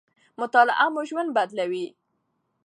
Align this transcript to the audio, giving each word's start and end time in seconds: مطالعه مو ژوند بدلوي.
مطالعه 0.39 0.87
مو 0.93 1.01
ژوند 1.09 1.29
بدلوي. 1.35 1.85